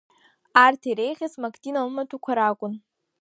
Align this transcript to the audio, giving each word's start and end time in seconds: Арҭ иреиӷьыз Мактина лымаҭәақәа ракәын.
Арҭ 0.63 0.81
иреиӷьыз 0.89 1.33
Мактина 1.41 1.79
лымаҭәақәа 1.85 2.31
ракәын. 2.37 2.73